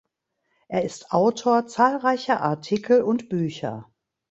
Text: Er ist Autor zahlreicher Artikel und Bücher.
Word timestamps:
Er 0.67 0.83
ist 0.83 1.11
Autor 1.11 1.67
zahlreicher 1.67 2.41
Artikel 2.41 3.03
und 3.03 3.29
Bücher. 3.29 3.87